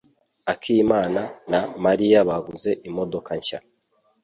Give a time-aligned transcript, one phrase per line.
[0.53, 1.21] Akimana
[1.51, 3.59] na Mariya baguze imodoka nshya.